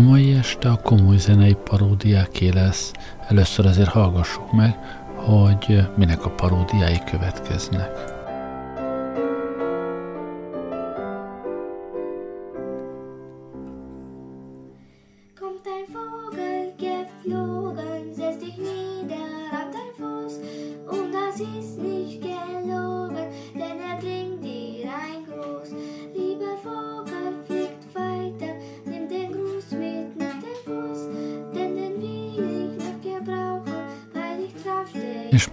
[0.00, 2.92] A mai este a komoly zenei paródiáké lesz.
[3.28, 4.78] Először azért hallgassuk meg,
[5.16, 7.88] hogy minek a paródiái következnek.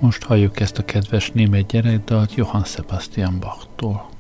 [0.08, 4.17] Most halljuk ezt a kedves német gyerekdalt Johann Sebastian Bachtól.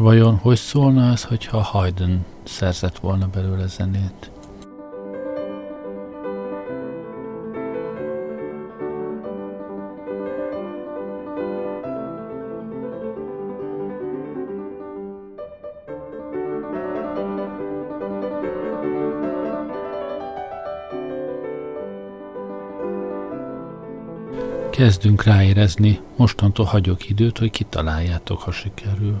[0.00, 4.30] Vajon hogy szólna az, hogyha Haydn szerzett volna belőle zenét?
[24.70, 29.18] Kezdünk ráérezni, mostantól hagyok időt, hogy kitaláljátok, ha sikerül.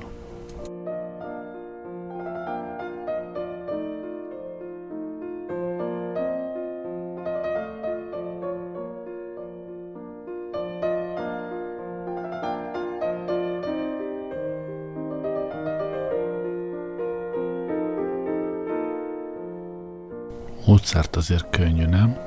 [20.92, 22.18] Mozart azért könnyű, nem?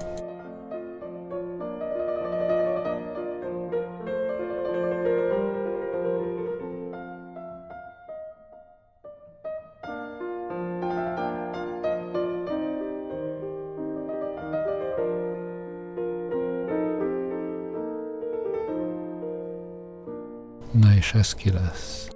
[20.72, 22.13] Na és ez ki lesz?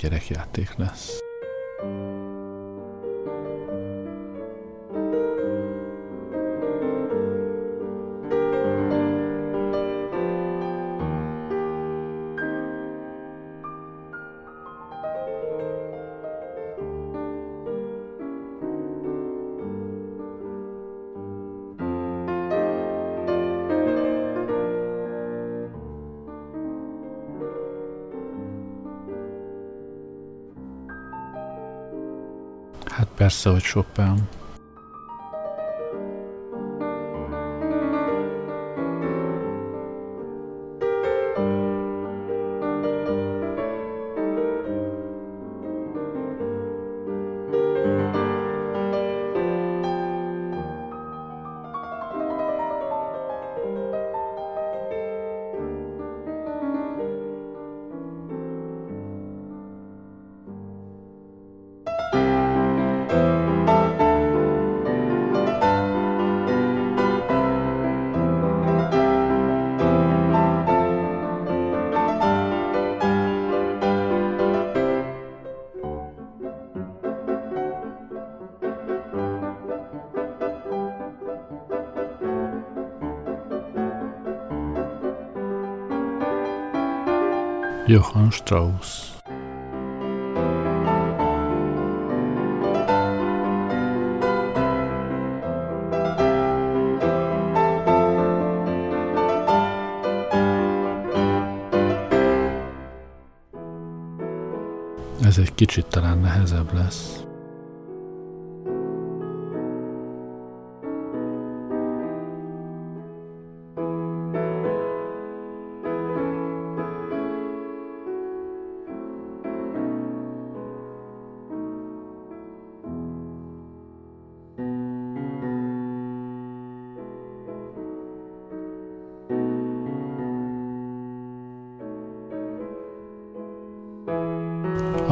[0.00, 1.19] Gyerekjáték lesz.
[33.30, 34.39] Persze, hogy Chopin.
[87.90, 89.10] Johann Strauss
[105.22, 107.29] Ez egy kicsit talán nehezebb lesz.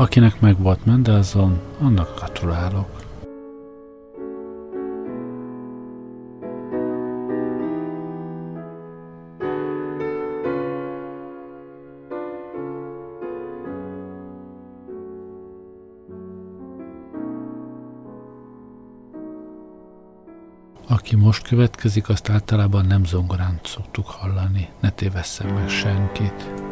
[0.08, 2.88] Akinek meg volt Mendelssohn, annak gratulálok.
[20.86, 26.67] Aki most következik, azt általában nem zongorán szoktuk hallani, ne tévesszem meg senkit.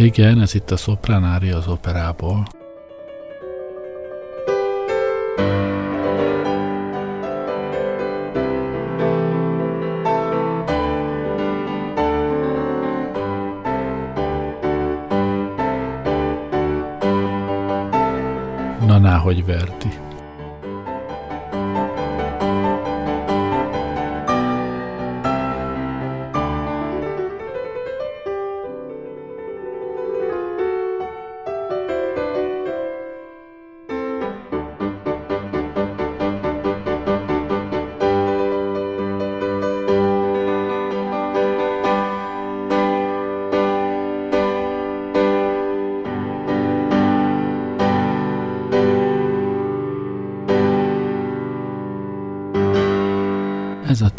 [0.00, 2.46] Igen, ez itt a szopranári az operából.
[18.86, 19.88] Na, náhogy Verdi.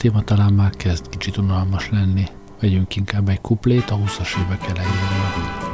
[0.02, 2.26] Téma talán már kezd kicsit unalmas lenni.
[2.60, 5.70] Vegyünk inkább egy kuplét a 20-as évek elejéről.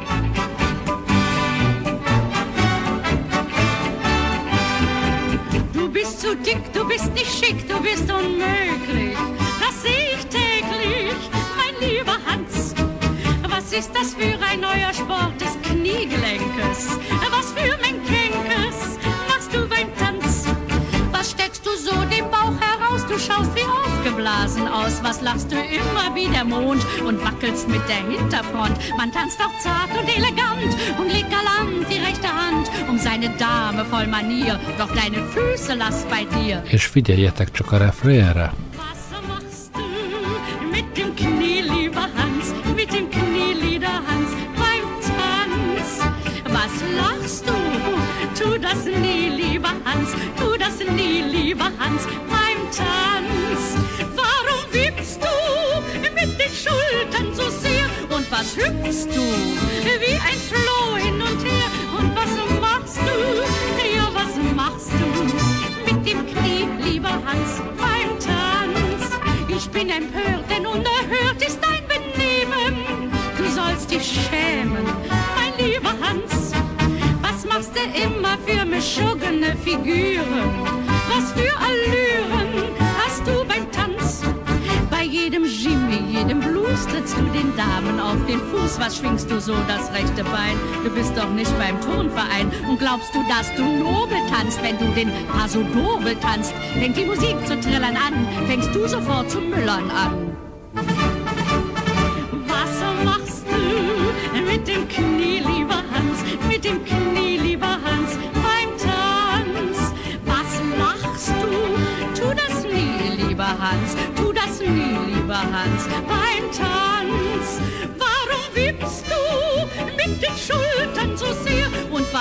[6.19, 9.17] Zu dick, du bist nicht schick, du bist unmöglich.
[9.59, 11.21] Das sehe ich täglich,
[11.57, 12.73] mein lieber Hans.
[13.49, 16.81] Was ist das für ein neuer Sport des Kniegelenkes?
[24.57, 25.03] Aufgeblasen aus.
[25.03, 28.77] Was lachst du immer wie der Mond und wackelst mit der Hinterfront?
[28.97, 33.85] Man tanzt doch zart und elegant und legt galant die rechte Hand um seine Dame
[33.85, 34.59] voll Manier.
[34.77, 36.63] Doch deine Füße lass bei dir.
[36.69, 38.51] És figyeljetek csak a refrénre.
[38.51, 38.66] Was
[58.37, 59.21] was hüpfst du
[59.99, 61.69] wie ein Floh hin und her?
[61.97, 63.17] Und was machst du?
[63.95, 69.11] Ja, was machst du mit dem Knie, lieber Hans, beim Tanz?
[69.47, 73.11] Ich bin empört, denn unerhört ist dein Benehmen.
[73.37, 74.85] Du sollst dich schämen,
[75.35, 76.51] mein lieber Hans.
[77.21, 80.51] Was machst du immer für mischuggene Figuren?
[81.09, 82.26] Was für Allüren
[87.07, 88.79] trittst du den Damen auf den Fuß.
[88.79, 90.57] Was schwingst du so das rechte Bein?
[90.83, 92.51] Du bist doch nicht beim Turnverein.
[92.69, 96.53] Und glaubst du, dass du nobel tanzt, wenn du den Paso Doble tanzt?
[96.73, 100.35] Fängt die Musik zu trillern an, fängst du sofort zu müllern an.
[102.47, 105.16] Was machst du mit dem Knie,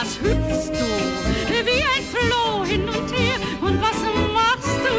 [0.00, 3.36] was hüpfst du wie ein Floh hin und her?
[3.62, 3.98] Und was
[4.34, 4.96] machst du?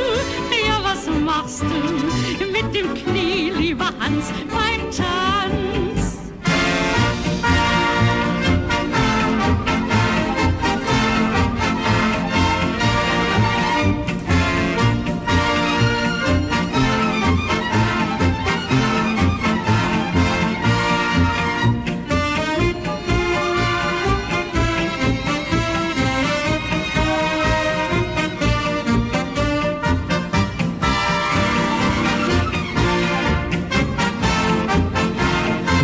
[0.67, 5.76] Ja, was machst du mit dem Knie, lieber Hans, beim Tanz?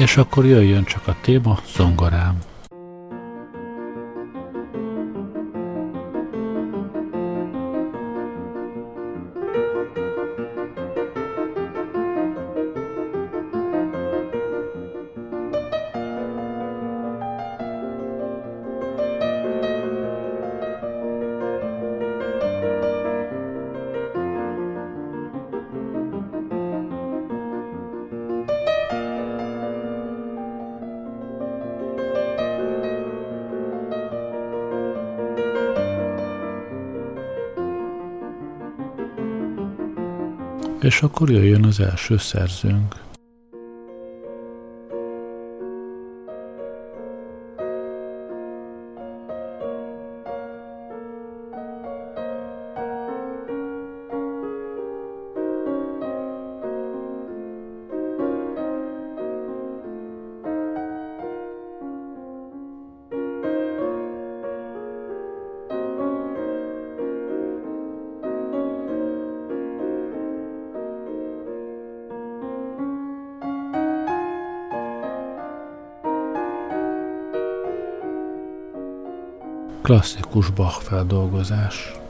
[0.03, 2.37] És akkor jöjjön csak a téma, zongorám.
[40.93, 42.95] És akkor jöjjön az első szerzőnk.
[79.83, 82.02] Klasszikus Bach feldolgozás.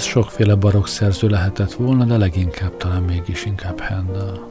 [0.00, 4.49] Ez sokféle barokk szerző lehetett volna, de leginkább talán mégis inkább Handel.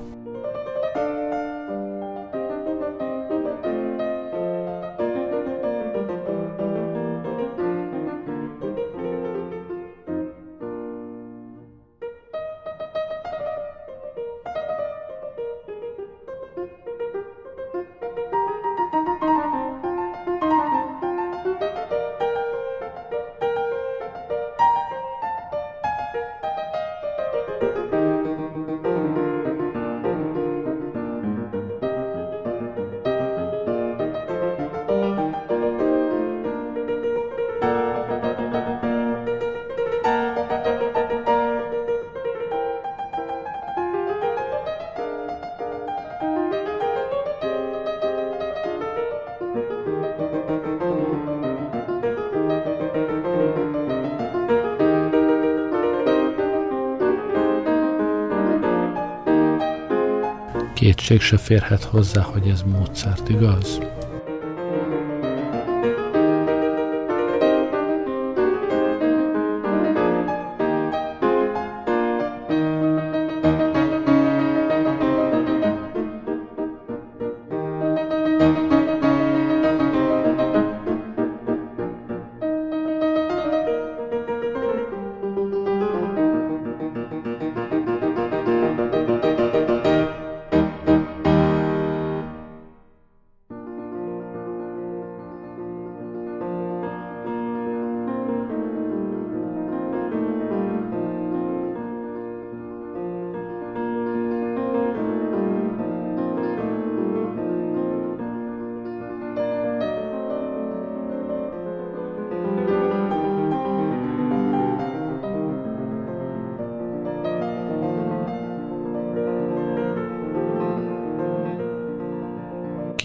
[61.09, 63.79] Kétség se férhet hozzá, hogy ez Mozart, igaz?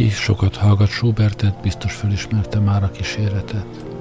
[0.05, 3.94] Ki sokat hallgat Schubertet, biztos felismerte már a kíséretet.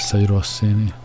[0.00, 0.99] Persze, hogy.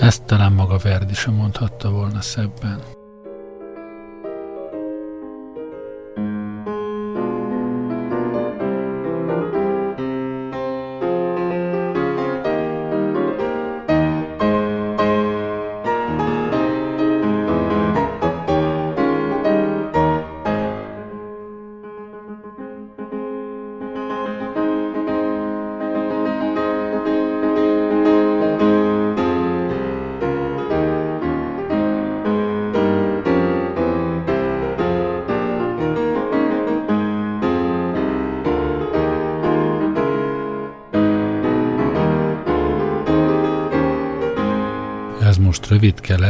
[0.00, 2.99] Ezt talán maga Verdi sem mondhatta volna szebben.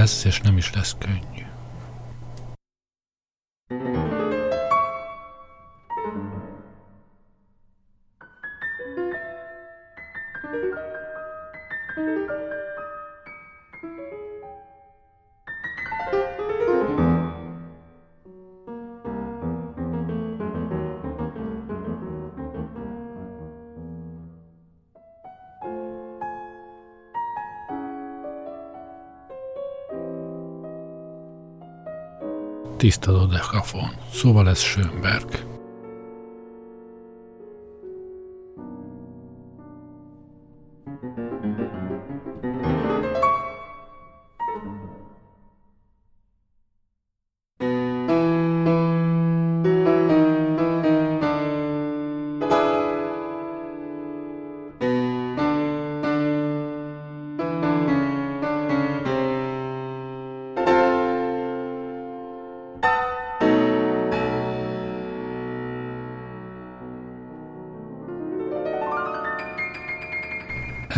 [0.00, 1.29] Lesz, és nem is lesz könnyű.
[32.80, 35.49] Tiszta dodekafon, szóval ez Schönberg.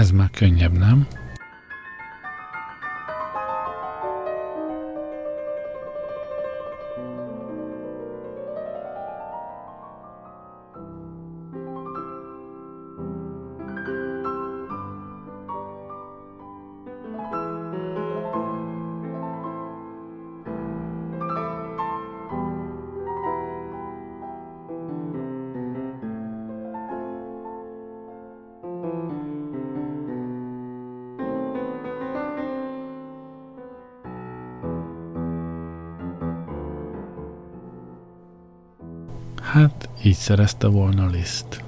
[0.03, 1.07] Ez már könnyebb, nem?
[40.05, 41.65] Így szerezte volna Liszt.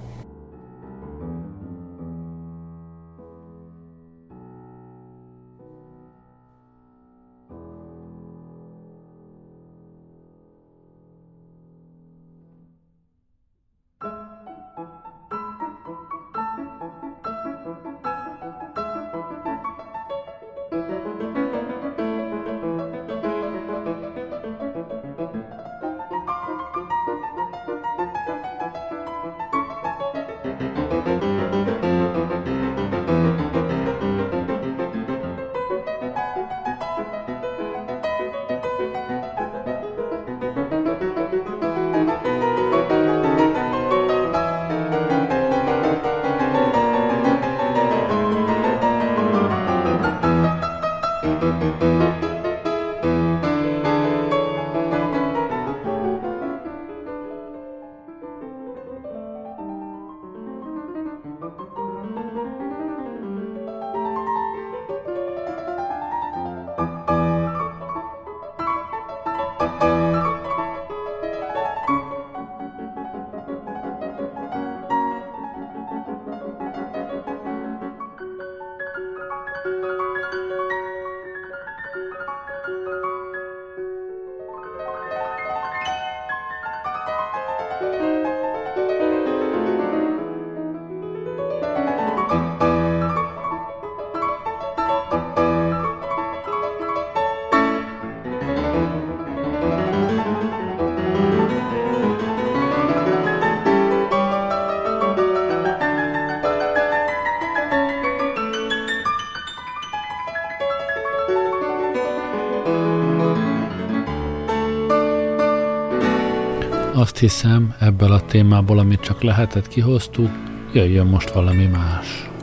[117.14, 120.30] Azt hiszem, ebből a témából, amit csak lehetett kihoztuk,
[120.72, 122.33] jöjjön most valami más.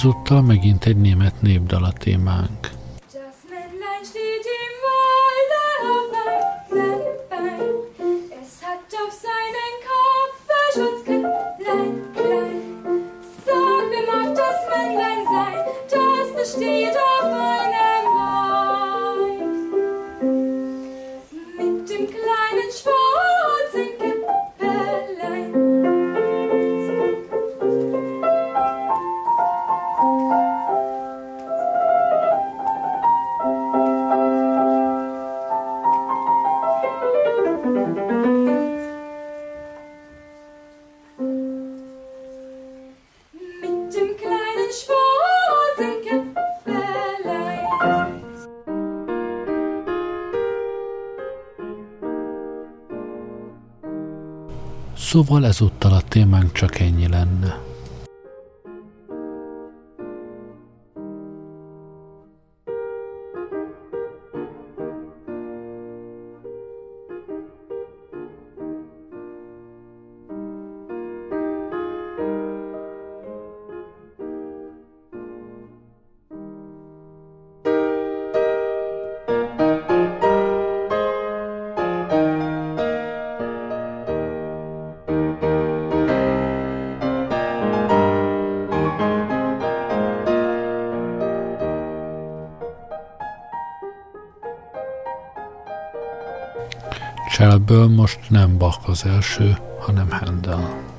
[0.00, 2.79] Ezúttal megint egy német népdal a témánk.
[55.10, 57.69] Szóval ezúttal a témánk csak ennyi lenne.
[97.70, 100.89] Shellből most nem Bach az első, hanem Handel.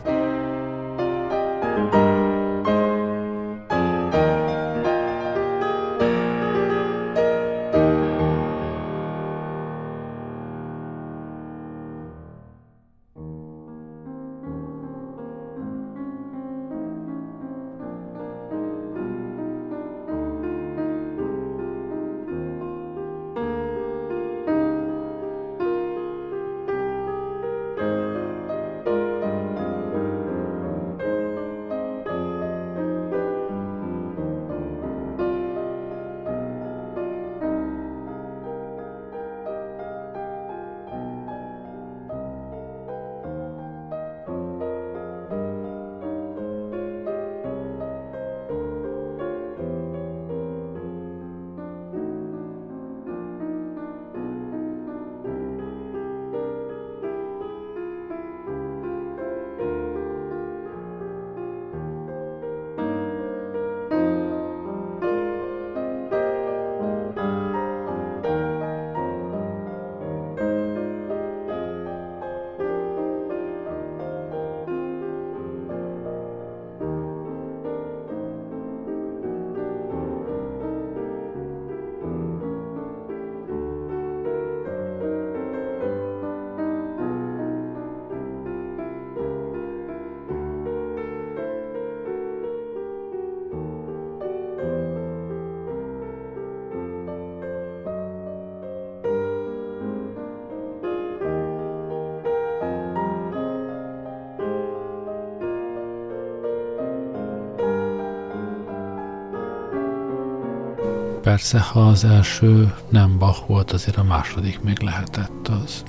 [111.31, 115.83] Persze, ha az első nem Bach volt, azért a második még lehetett az.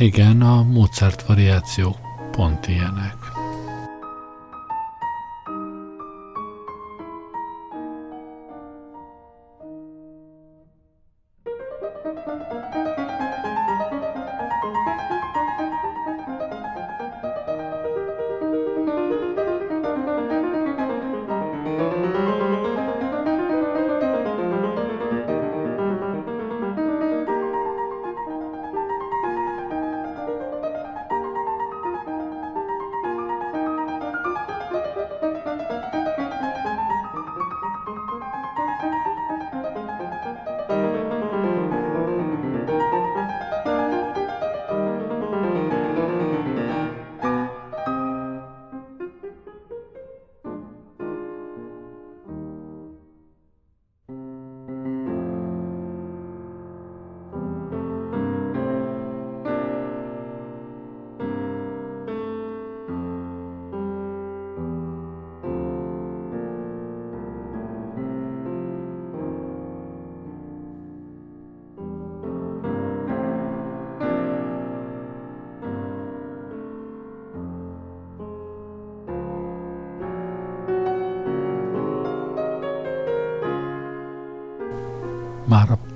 [0.00, 1.96] Igen, a Mozart variációk
[2.30, 3.27] pont ilyenek.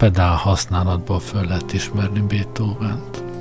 [0.03, 3.32] Pedál használatból föl lehet ismerni Beethoven-t.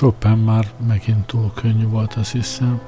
[0.00, 2.80] Chopin már megint túl könnyű volt, azt hiszem.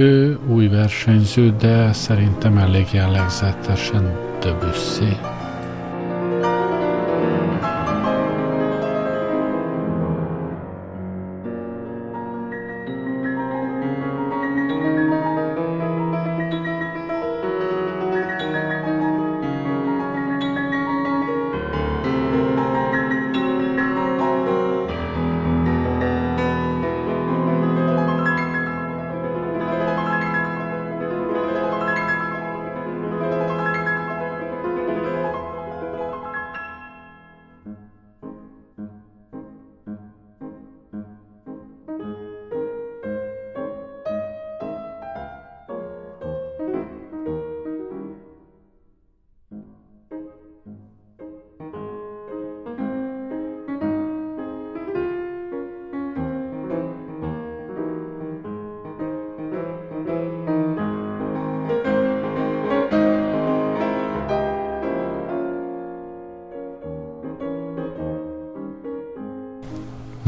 [0.00, 5.19] Ő új versenyző, de szerintem elég jellegzetesen Debussy.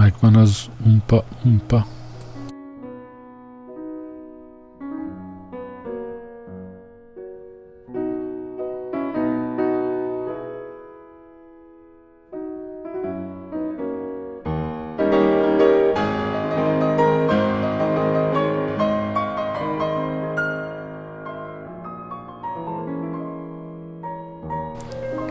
[0.02, 1.86] Megvan az umpa umpa.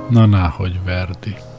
[0.10, 1.51] Na, náhogy Verdi.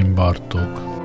[0.00, 0.95] Ez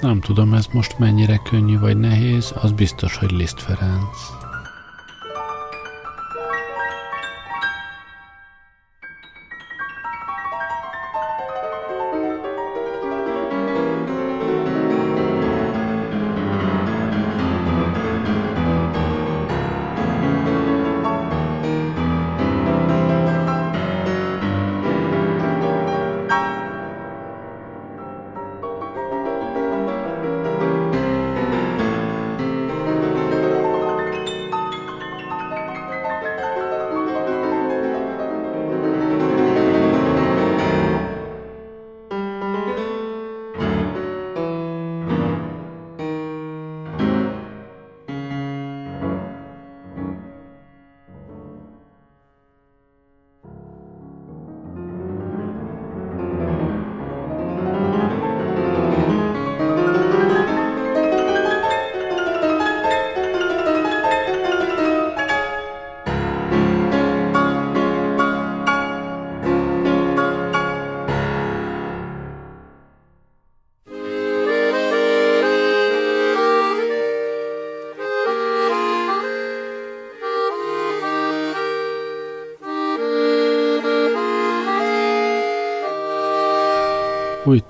[0.00, 4.47] Nem tudom, ez most mennyire könnyű vagy nehéz, az biztos, hogy Liszt Ferenc.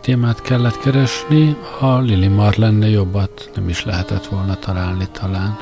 [0.08, 5.56] Témát kellett keresni, a Lili Marlenne jobbat nem is lehetett volna találni talán.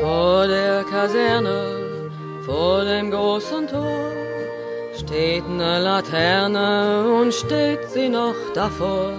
[0.00, 1.60] Vor der Kaserne,
[2.46, 4.12] vor dem großen Tor,
[4.96, 6.68] steht eine Laterne
[7.20, 9.12] und steht sie noch davor.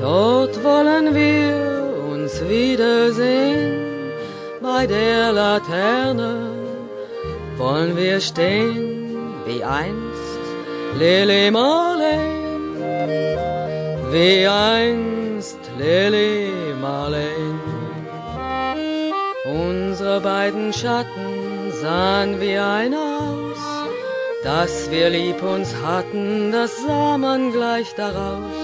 [0.00, 1.56] Dort wollen wir
[2.12, 3.72] uns wiedersehen,
[4.60, 6.32] bei der Laterne
[7.56, 10.42] wollen wir stehen wie einst
[10.98, 11.81] Lili Marlene
[14.12, 17.58] wie einst Lily Marlene.
[19.46, 23.62] Unsere beiden Schatten sahen wie ein aus,
[24.44, 28.60] dass wir lieb uns hatten, das sah man gleich daraus.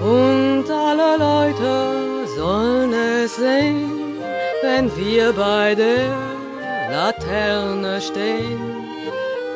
[0.00, 4.20] Und alle Leute sollen es sehen,
[4.62, 6.14] wenn wir bei der
[6.92, 8.60] Laterne stehen,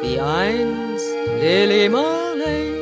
[0.02, 1.06] wie einst
[1.40, 2.81] Lily Marlene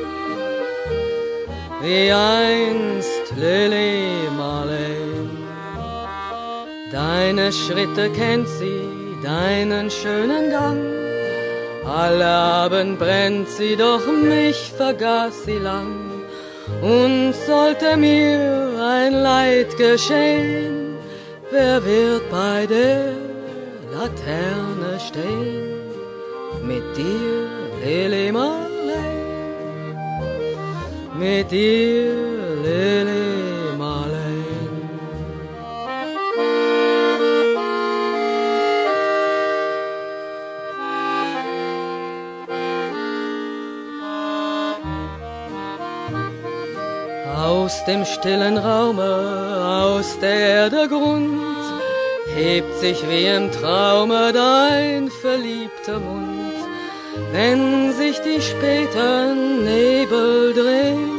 [1.83, 5.31] wie einst Lily Marlene.
[6.93, 8.83] Deine Schritte kennt sie,
[9.23, 10.83] deinen schönen Gang.
[11.87, 15.95] Alle Abend brennt sie, doch mich vergaß sie lang.
[16.83, 20.97] Und sollte mir ein Leid geschehen,
[21.51, 23.15] wer wird bei der
[23.93, 25.81] Laterne stehen?
[26.63, 27.49] Mit dir,
[27.83, 28.60] Lily Marlene
[31.21, 32.15] mit dir,
[32.65, 34.75] Lili Marleen.
[47.37, 49.13] Aus dem stillen Raume,
[49.85, 51.41] aus der Erde Grund,
[52.35, 56.40] hebt sich wie im Traume dein verliebter Mund
[57.33, 61.11] wenn sich die späten Nebel drehen,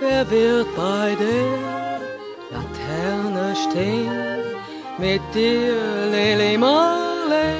[0.00, 1.50] wer wird bei der
[2.52, 4.10] Laterne stehen?
[4.98, 5.74] Mit dir,
[6.12, 7.56] Lili Marley,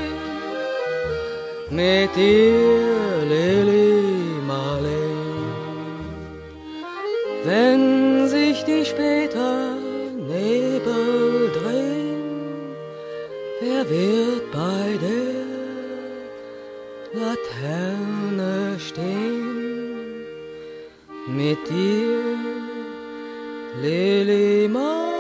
[1.71, 5.15] mit dir, Lili Marley.
[7.45, 12.23] Wenn sich die späten Nebel drehen,
[13.61, 14.34] wer wird
[21.71, 22.37] Dir,
[23.81, 25.14] Lili Marley,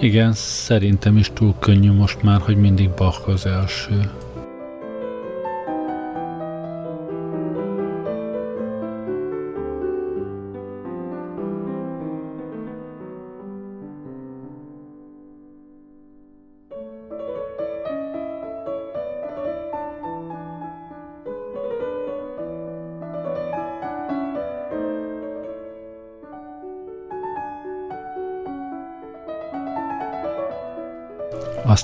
[0.00, 4.10] Igen, szerintem is túl könnyű most már, hogy mindig Bach az első.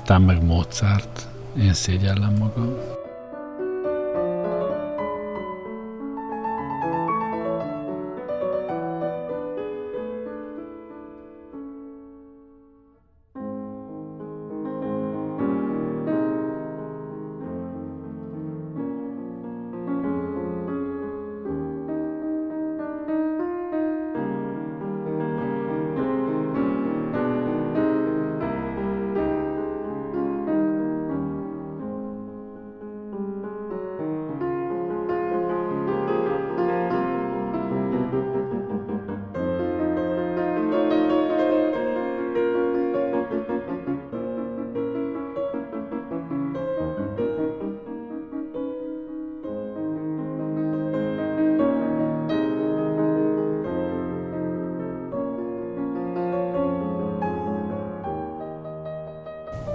[0.08, 1.26] Aztán meg Mozart.
[1.58, 2.95] Én szégyellem magam.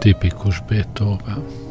[0.01, 1.70] Tipikus Beethoven.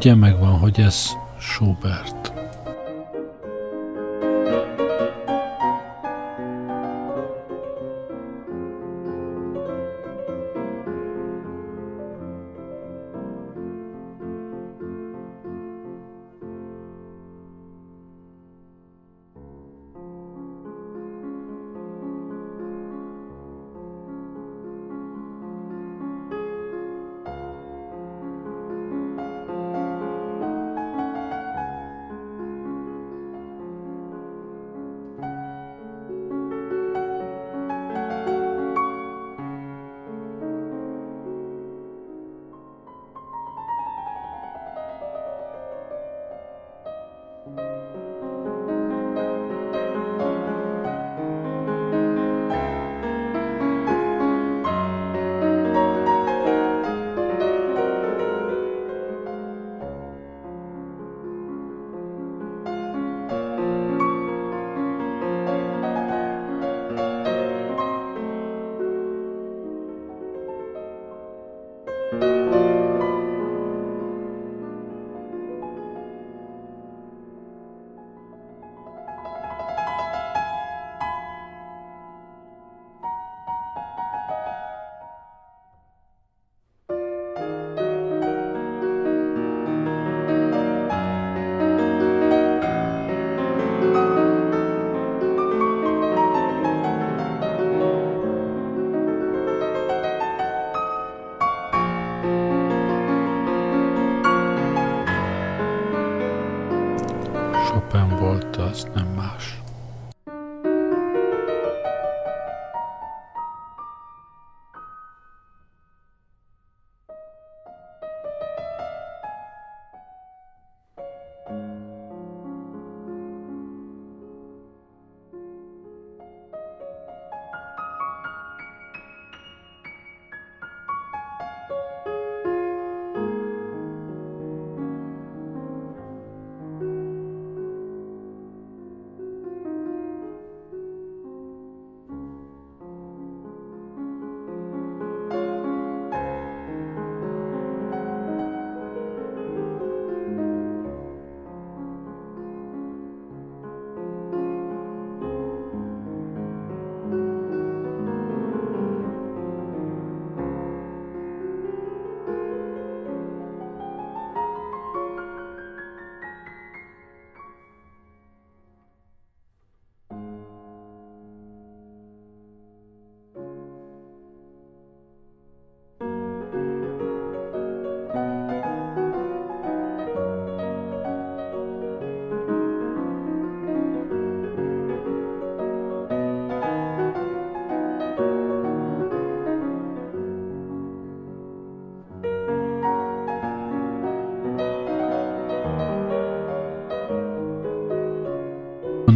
[0.00, 2.29] Ugye megvan, hogy ez Schubert.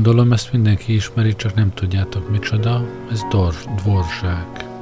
[0.05, 2.85] Gondolom ezt mindenki ismeri, csak nem tudjátok micsoda.
[3.11, 4.74] Ez dor, dvorzsák.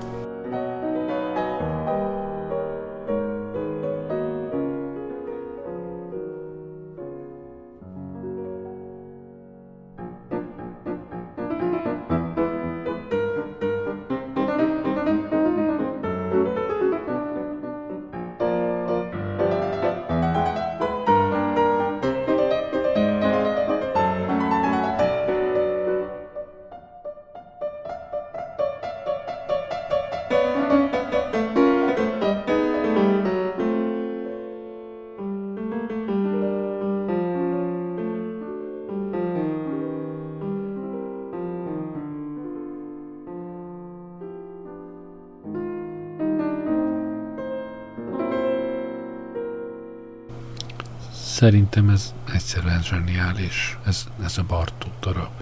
[51.43, 55.42] Szerintem ez egyszerűen zseniális, ez, ez a Bartók darab.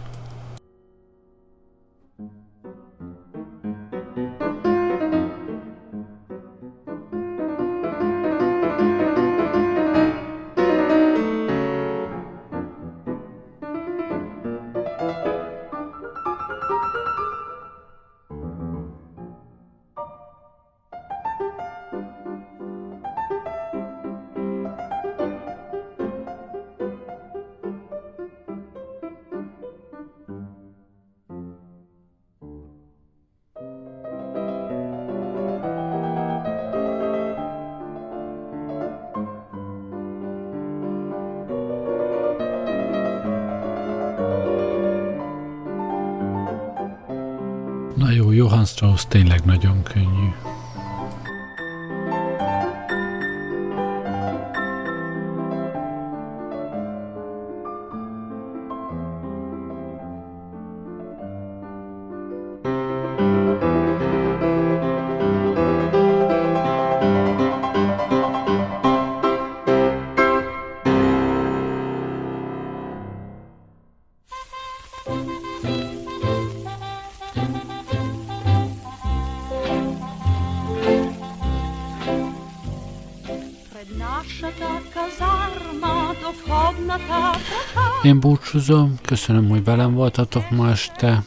[88.10, 91.22] Én búcsúzom, köszönöm, hogy velem voltatok ma este.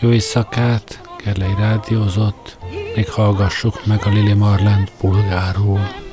[0.00, 2.58] Jó éjszakát, Gerlei rádiózott,
[2.94, 6.05] még hallgassuk meg a Lili Marland bulgáról.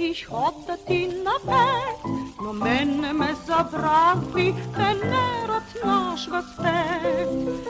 [0.00, 1.98] ich hoppet in nur bed,
[2.40, 7.69] no menne me zabrakli, ten nerat naš vas pet.